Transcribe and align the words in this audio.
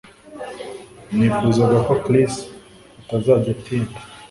Nifuzaga 1.17 1.77
ko 1.87 1.93
Chris 2.05 2.33
atazajya 3.01 3.49
atinda 3.55 3.97